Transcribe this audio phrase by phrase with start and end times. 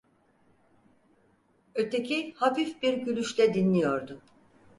[1.75, 4.21] Öteki hafif bir gülüşle dinliyordu.